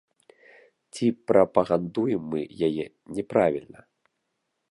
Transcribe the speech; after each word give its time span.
Ці 0.95 1.05
прапагандуем 1.31 2.21
мы 2.33 2.41
яе 2.71 2.85
не 3.17 3.23
правільна? 3.35 3.79